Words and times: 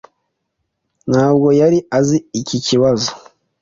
ntabwo 1.11 1.47
yari 1.59 1.79
azi 1.97 2.17
ikibazo. 2.39 3.09